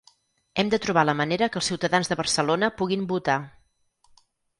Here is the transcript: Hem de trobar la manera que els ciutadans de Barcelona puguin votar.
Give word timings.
Hem 0.61 0.69
de 0.73 0.77
trobar 0.85 1.01
la 1.09 1.13
manera 1.19 1.49
que 1.55 1.59
els 1.61 1.69
ciutadans 1.71 2.09
de 2.13 2.17
Barcelona 2.21 2.71
puguin 2.79 3.05
votar. 3.13 3.37